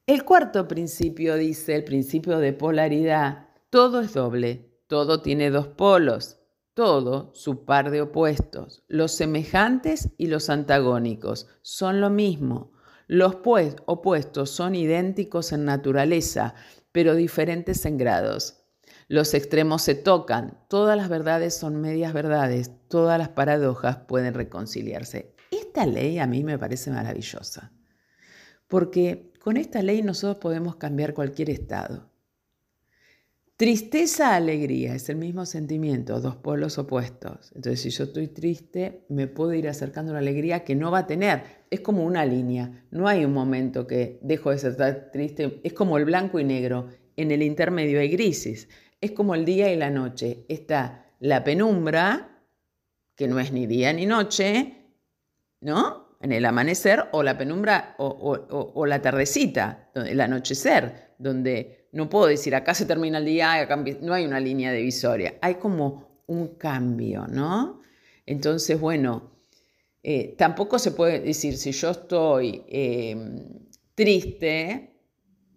[0.06, 6.38] El cuarto principio dice, el principio de polaridad, todo es doble, todo tiene dos polos,
[6.74, 8.84] todo su par de opuestos.
[8.88, 12.73] Los semejantes y los antagónicos son lo mismo.
[13.06, 16.54] Los pues, opuestos son idénticos en naturaleza,
[16.92, 18.64] pero diferentes en grados.
[19.08, 25.34] Los extremos se tocan, todas las verdades son medias verdades, todas las paradojas pueden reconciliarse.
[25.50, 27.72] Esta ley a mí me parece maravillosa,
[28.66, 32.10] porque con esta ley nosotros podemos cambiar cualquier estado.
[33.56, 37.52] Tristeza, alegría, es el mismo sentimiento, dos polos opuestos.
[37.54, 41.00] Entonces, si yo estoy triste, me puedo ir acercando a la alegría que no va
[41.00, 41.63] a tener.
[41.74, 42.86] Es como una línea.
[42.92, 45.60] No hay un momento que dejo de ser triste.
[45.64, 46.88] Es como el blanco y negro.
[47.16, 48.68] En el intermedio hay grises.
[49.00, 50.44] Es como el día y la noche.
[50.48, 52.44] Está la penumbra,
[53.16, 54.92] que no es ni día ni noche,
[55.60, 56.04] ¿no?
[56.20, 62.54] en el amanecer o la penumbra o, la tardecita, el anochecer, donde no puedo decir
[62.54, 63.68] acá se termina el día,
[64.00, 67.82] no hay una línea divisoria, hay como un cambio, ¿no?
[68.24, 69.33] Entonces, bueno,
[70.06, 73.42] eh, tampoco se puede decir si yo estoy em,
[73.94, 75.00] triste,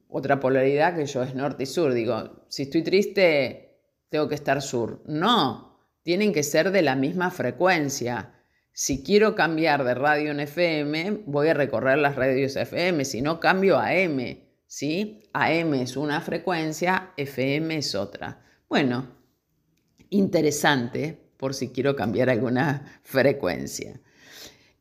[0.08, 4.62] otra polaridad que yo es norte y sur, digo, si estoy triste, tengo que estar
[4.62, 5.04] sur.
[5.06, 8.36] No, tienen que ser de la misma frecuencia.
[8.72, 13.41] Si quiero cambiar de radio en FM, voy a recorrer las radios FM, si no
[13.41, 15.30] cambio a M, ¿sí?
[15.34, 18.45] AM es una frecuencia, FM es otra.
[18.70, 19.10] Bueno,
[20.10, 24.00] interesante, por si quiero cambiar alguna frecuencia.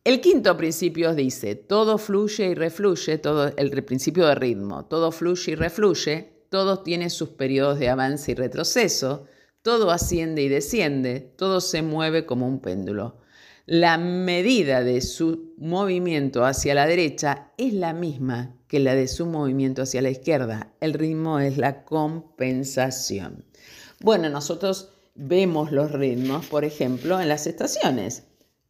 [0.07, 5.51] El quinto principio dice, todo fluye y refluye, todo el principio de ritmo, todo fluye
[5.51, 9.25] y refluye, todo tiene sus periodos de avance y retroceso,
[9.63, 13.17] todo asciende y desciende, todo se mueve como un péndulo.
[13.67, 19.27] La medida de su movimiento hacia la derecha es la misma que la de su
[19.27, 20.73] movimiento hacia la izquierda.
[20.79, 23.45] El ritmo es la compensación.
[23.99, 28.23] Bueno, nosotros vemos los ritmos, por ejemplo, en las estaciones.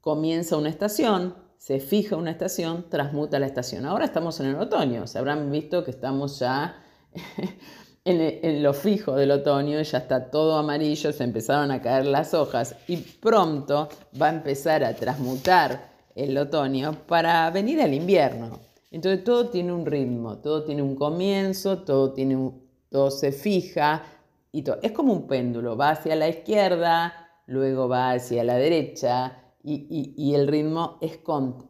[0.06, 3.86] Comienza una estación, se fija una estación, transmuta la estación.
[3.86, 6.80] Ahora estamos en el otoño, se habrán visto que estamos ya
[8.04, 12.76] en, lo fijo del otoño, ya está todo amarillo, se empezaron a caer las hojas
[12.86, 13.88] y pronto
[14.22, 18.60] va a empezar a transmutar el otoño para venir al invierno.
[18.92, 22.52] Entonces todo tiene un ritmo, todo tiene un comienzo, todo, tiene
[22.90, 24.04] todo se fija
[24.52, 24.78] y todo.
[24.84, 27.12] Es como un péndulo, va hacia la izquierda,
[27.46, 31.18] luego va hacia la derecha y, el ritmo es,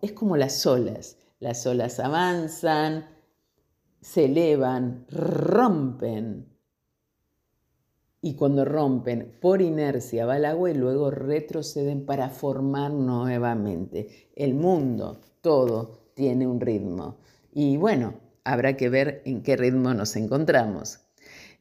[0.03, 1.17] es como las olas.
[1.41, 3.07] Las olas avanzan,
[4.01, 6.47] se elevan, rompen.
[8.21, 14.31] Y cuando rompen, por inercia va el agua y luego retroceden para formar nuevamente.
[14.35, 17.19] El mundo, todo, tiene un ritmo.
[17.53, 21.01] Y bueno, habrá que ver en qué ritmo nos encontramos.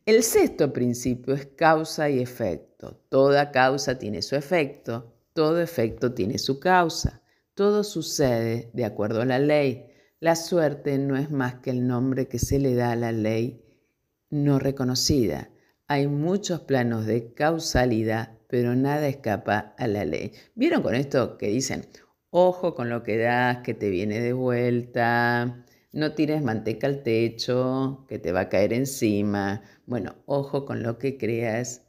[0.06, 3.00] El sexto principio es causa y efecto.
[3.10, 7.22] Toda causa tiene su efecto, todo efecto tiene su causa.
[7.56, 9.88] Todo sucede de acuerdo a la ley.
[10.22, 13.62] La suerte no es más que el nombre que se le da a la ley
[14.30, 15.50] no reconocida.
[15.88, 20.32] Hay muchos planos de causalidad, pero nada escapa a la ley.
[20.56, 21.86] ¿Vieron con esto que dicen?
[22.30, 25.66] Ojo con lo que das, que te viene de vuelta.
[25.92, 29.64] No tires manteca al techo, que te va a caer encima.
[29.86, 31.85] Bueno, ojo con lo que creas.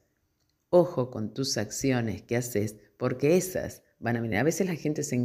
[0.70, 4.38] Ojo con tus acciones que haces, porque esas van a venir.
[4.38, 5.16] A veces la gente se,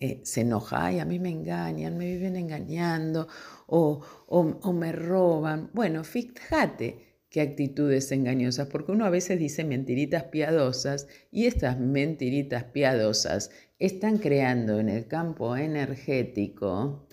[0.00, 3.28] eh, se enoja, ay, a mí me engañan, me viven engañando
[3.66, 5.70] o, o, me roban.
[5.72, 12.64] Bueno, fíjate qué actitudes engañosas, porque uno a veces dice mentiritas piadosas y estas mentiritas
[12.64, 17.07] piadosas están creando en el campo energético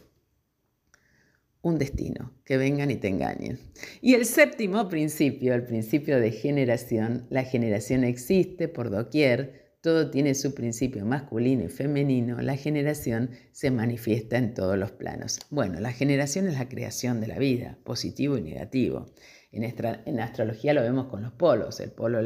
[1.66, 3.57] un destino, que vengan y te engañen.
[3.99, 10.36] Y el séptimo principio, el principio de generación, la generación existe por doquier, todo tiene
[10.36, 15.39] su principio masculino y femenino, la generación se manifiesta en todos los planos.
[15.49, 19.07] Bueno, la generación es la creación de la vida, positivo y negativo.
[19.51, 22.20] En, astrología lo vemos con los polos, el polo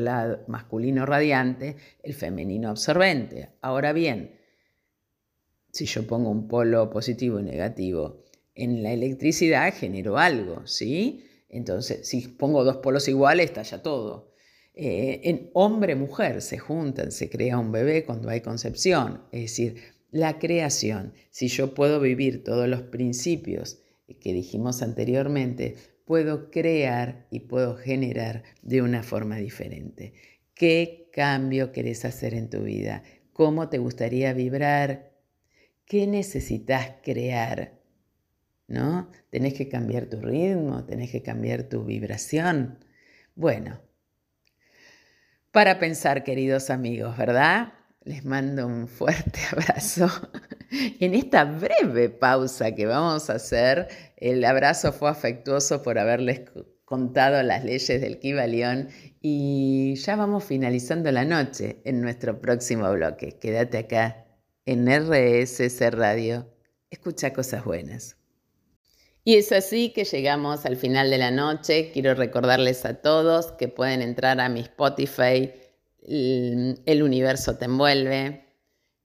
[0.47, 3.51] masculino radiante, el femenino absorbente.
[3.61, 4.37] Ahora bien,
[5.71, 8.23] si yo pongo un polo positivo y negativo
[8.59, 11.25] en la electricidad, genero algo, ¿sí?
[11.49, 14.33] Entonces, si pongo dos polos iguales, está ya todo.
[14.73, 19.23] Eh, en hombre-mujer se juntan, se crea un bebé cuando hay concepción.
[19.31, 19.75] Es decir,
[20.11, 23.79] la creación, si yo puedo vivir todos los principios
[24.21, 30.13] que dijimos anteriormente, puedo crear y puedo generar de una forma diferente.
[30.53, 33.03] ¿Qué cambio querés hacer en tu vida?
[33.33, 35.11] ¿Cómo te gustaría vibrar?
[35.85, 37.78] ¿Qué necesitas crear?
[38.69, 39.09] ¿No?
[39.31, 42.77] Tenés que cambiar tu ritmo, tenés que cambiar tu vibración.
[43.35, 43.81] Bueno,
[45.51, 47.73] para pensar, queridos amigos, ¿verdad?
[48.03, 50.07] Les mando un fuerte abrazo.
[50.99, 56.41] En esta breve pausa que vamos a hacer, el abrazo fue afectuoso por haberles
[56.85, 58.89] contado las leyes del Kibalión
[59.19, 63.39] y ya vamos finalizando la noche en nuestro próximo bloque.
[63.39, 64.27] Quédate acá
[64.65, 66.53] en RSS Radio.
[66.91, 68.18] Escucha cosas buenas.
[69.29, 71.91] Y es así que llegamos al final de la noche.
[71.91, 75.53] Quiero recordarles a todos que pueden entrar a mi Spotify,
[76.01, 78.47] El Universo Te Envuelve,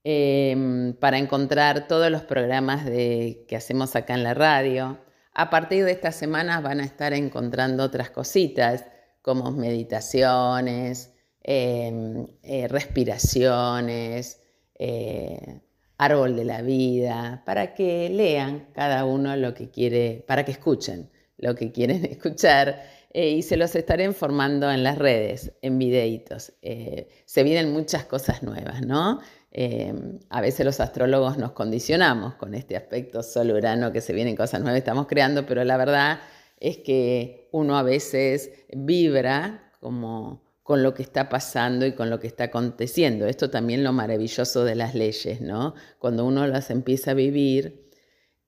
[0.02, 4.98] em, para encontrar todos los programas de, que hacemos acá en la radio.
[5.34, 8.86] A partir de estas semanas van a estar encontrando otras cositas
[9.20, 11.12] como meditaciones,
[11.42, 14.40] em, eh, respiraciones,
[14.78, 15.60] eh,
[15.98, 21.10] árbol de la vida, para que lean cada uno lo que quiere, para que escuchen
[21.38, 26.52] lo que quieren escuchar eh, y se los estaré informando en las redes, en videitos.
[26.62, 29.20] Eh, se vienen muchas cosas nuevas, ¿no?
[29.52, 29.94] Eh,
[30.30, 34.78] a veces los astrólogos nos condicionamos con este aspecto sol-urano que se vienen cosas nuevas,
[34.78, 36.18] estamos creando, pero la verdad
[36.58, 42.18] es que uno a veces vibra como con lo que está pasando y con lo
[42.18, 43.26] que está aconteciendo.
[43.26, 45.74] Esto también lo maravilloso de las leyes, ¿no?
[45.98, 47.90] Cuando uno las empieza a vivir,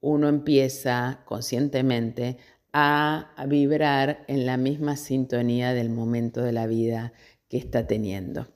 [0.01, 2.39] uno empieza conscientemente
[2.73, 7.13] a, vibrar en la misma sintonía del momento de la vida
[7.51, 8.49] que está teniendo.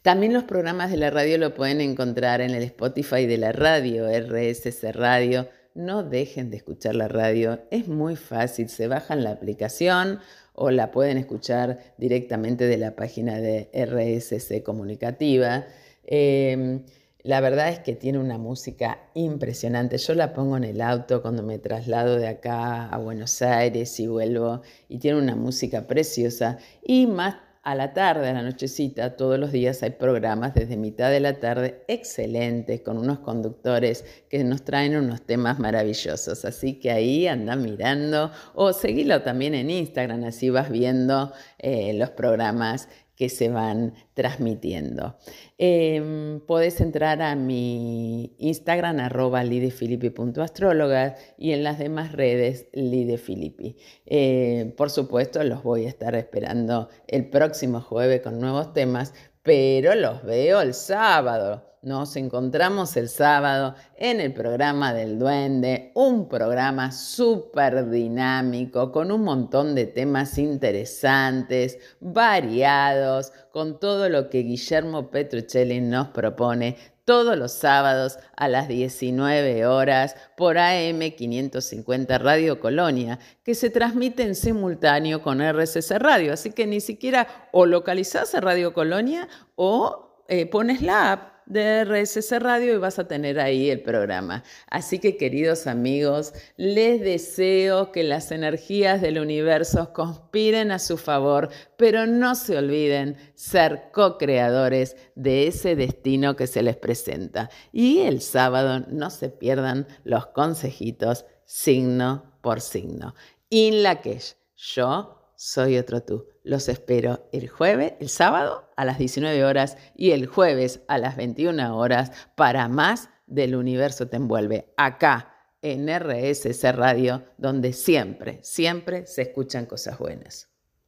[0.00, 4.06] También los programas de la radio lo pueden encontrar en el Spotify de la radio,
[4.08, 5.50] RSC Radio.
[5.74, 10.20] No dejen de escuchar la radio, es muy fácil, se bajan la aplicación
[10.58, 15.66] o la pueden escuchar directamente de la página de RSC Comunicativa.
[16.04, 16.84] Em,
[17.22, 19.98] la verdad es que tiene una música impresionante.
[19.98, 24.06] Yo la pongo en el auto cuando me traslado de acá a Buenos Aires y
[24.06, 27.36] vuelvo y tiene una música preciosa y más
[27.68, 31.34] a la tarde, a la nochecita, todos los días hay programas desde mitad de la
[31.34, 36.46] tarde excelentes, con unos conductores que nos traen unos temas maravillosos.
[36.46, 42.08] Así que ahí anda mirando o seguilo también en Instagram, así vas viendo eh, los
[42.08, 42.88] programas
[43.18, 45.16] que se van transmitiendo.
[45.58, 53.76] Em, podés entrar a mi Instagram, arroba lidefilippi.astróloga y en las demás redes lidefilippi.
[54.06, 59.12] Eh, por supuesto, los voy a estar esperando el próximo jueves con nuevos temas,
[59.42, 61.64] pero los veo el sábado.
[61.82, 69.22] Nos encontramos el sábado en el programa del Duende, un programa súper dinámico, con un
[69.22, 77.52] montón de temas interesantes, variados, con todo lo que Guillermo Petruccelli nos propone todos los
[77.52, 85.22] sábados a las 19 horas por AM 550 Radio Colonia, que se transmite en simultáneo
[85.22, 86.32] con RCC Radio.
[86.32, 91.84] Así que ni siquiera o localizás a Radio Colonia o eh, pones la app de
[91.84, 94.44] RSC Radio y vas a tener ahí el programa.
[94.70, 101.48] Así que queridos amigos, les deseo que las energías del universo conspiren a su favor,
[101.76, 107.50] pero no se olviden ser co-creadores de ese destino que se les presenta.
[107.72, 113.14] Y el sábado no se pierdan los consejitos signo por signo.
[113.48, 114.20] In la que
[114.54, 116.26] yo soy otro tú.
[116.42, 121.16] Los espero el jueves, el sábado a las 19 horas y el jueves a las
[121.16, 125.32] 21 horas para más del universo te envuelve acá
[125.62, 130.50] en RSC Radio, donde siempre, siempre se escuchan cosas buenas.